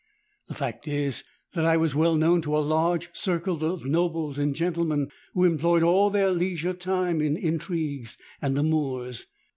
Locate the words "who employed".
5.35-5.83